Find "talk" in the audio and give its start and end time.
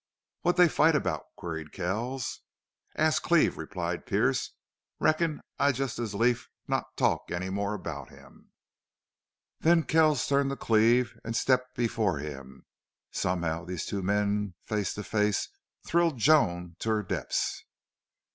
6.97-7.29